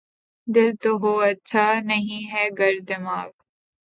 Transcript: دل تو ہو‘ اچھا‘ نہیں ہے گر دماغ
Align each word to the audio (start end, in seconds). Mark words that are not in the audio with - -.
دل 0.47 0.69
تو 0.81 0.91
ہو‘ 1.01 1.11
اچھا‘ 1.21 1.65
نہیں 1.81 2.23
ہے 2.31 2.45
گر 2.59 2.73
دماغ 2.87 3.27